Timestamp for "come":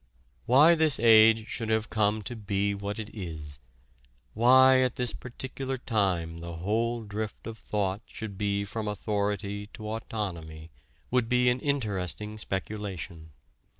1.91-2.23